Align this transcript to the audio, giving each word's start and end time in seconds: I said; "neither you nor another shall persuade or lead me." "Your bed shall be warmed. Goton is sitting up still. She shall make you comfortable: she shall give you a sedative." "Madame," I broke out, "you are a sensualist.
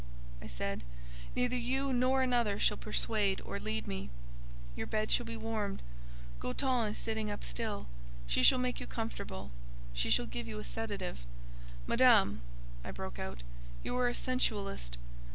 I 0.41 0.47
said; 0.47 0.83
"neither 1.35 1.55
you 1.55 1.93
nor 1.93 2.23
another 2.23 2.59
shall 2.59 2.75
persuade 2.75 3.39
or 3.45 3.59
lead 3.59 3.85
me." 3.85 4.09
"Your 4.75 4.87
bed 4.87 5.11
shall 5.11 5.27
be 5.27 5.37
warmed. 5.37 5.83
Goton 6.39 6.87
is 6.89 6.97
sitting 6.97 7.29
up 7.29 7.43
still. 7.43 7.85
She 8.25 8.41
shall 8.41 8.57
make 8.57 8.79
you 8.79 8.87
comfortable: 8.87 9.51
she 9.93 10.09
shall 10.09 10.25
give 10.25 10.47
you 10.47 10.57
a 10.57 10.63
sedative." 10.63 11.19
"Madame," 11.85 12.41
I 12.83 12.89
broke 12.89 13.19
out, 13.19 13.43
"you 13.83 13.95
are 13.97 14.07
a 14.07 14.15
sensualist. 14.15 14.97